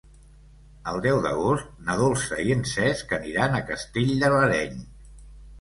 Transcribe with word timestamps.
El 0.91 1.01
deu 1.05 1.19
d'agost 1.25 1.67
na 1.89 1.97
Dolça 2.01 2.39
i 2.47 2.55
en 2.55 2.65
Cesc 2.71 3.15
aniran 3.19 3.59
a 3.59 3.63
Castell 3.71 4.15
de 4.25 4.33
l'Areny. 4.37 4.85